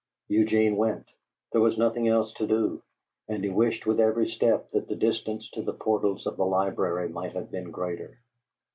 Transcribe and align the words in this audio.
Eugene 0.29 0.77
went. 0.77 1.05
There 1.51 1.61
was 1.61 1.77
nothing 1.77 2.07
else 2.07 2.33
to 2.33 2.47
do; 2.47 2.81
and 3.27 3.43
he 3.43 3.51
wished 3.51 3.85
with 3.85 3.99
every 3.99 4.27
step 4.29 4.71
that 4.71 4.87
the 4.87 4.95
distance 4.95 5.47
to 5.51 5.61
the 5.61 5.73
portals 5.73 6.25
of 6.25 6.37
the 6.37 6.43
library 6.43 7.09
might 7.09 7.33
have 7.33 7.51
been 7.51 7.69
greater. 7.69 8.17